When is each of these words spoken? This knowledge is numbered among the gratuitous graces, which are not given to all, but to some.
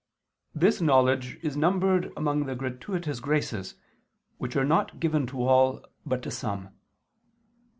This 0.55 0.81
knowledge 0.81 1.35
is 1.43 1.55
numbered 1.55 2.11
among 2.17 2.47
the 2.47 2.55
gratuitous 2.55 3.19
graces, 3.19 3.75
which 4.39 4.55
are 4.55 4.65
not 4.65 4.99
given 4.99 5.27
to 5.27 5.43
all, 5.43 5.85
but 6.07 6.23
to 6.23 6.31
some. 6.31 6.73